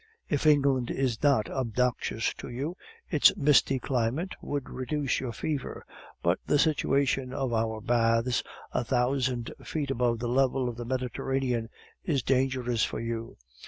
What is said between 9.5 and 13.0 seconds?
feet above the level of the Mediterranean, is dangerous for